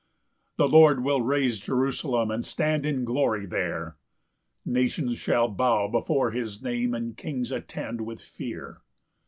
3 0.57 0.65
The 0.65 0.67
Lord 0.67 1.03
will 1.03 1.21
raise 1.21 1.59
Jerusalem, 1.59 2.31
And 2.31 2.43
stand 2.43 2.87
in 2.87 3.05
glory 3.05 3.45
there; 3.45 3.97
Nations 4.65 5.19
shall 5.19 5.47
bow 5.47 5.87
before 5.89 6.31
has 6.31 6.59
name, 6.59 6.95
And 6.95 7.15
kings 7.15 7.51
attend 7.51 8.01
with 8.01 8.19
fear. 8.19 8.81